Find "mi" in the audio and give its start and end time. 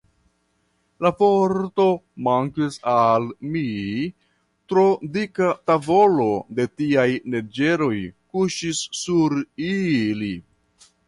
3.55-3.63